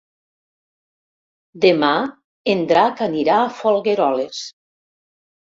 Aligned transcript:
Demà 1.65 1.91
en 2.55 2.65
Drac 2.73 3.05
anirà 3.09 3.37
a 3.43 3.53
Folgueroles. 3.61 4.43